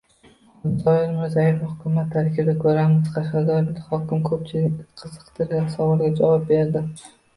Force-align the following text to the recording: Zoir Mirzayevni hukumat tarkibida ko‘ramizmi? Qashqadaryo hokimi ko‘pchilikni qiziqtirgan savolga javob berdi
Zoir 0.77 1.09
Mirzayevni 1.17 1.67
hukumat 1.73 2.09
tarkibida 2.15 2.55
ko‘ramizmi? 2.63 3.13
Qashqadaryo 3.17 3.85
hokimi 3.91 4.27
ko‘pchilikni 4.31 4.87
qiziqtirgan 5.03 5.71
savolga 5.77 6.09
javob 6.23 6.49
berdi 6.55 6.85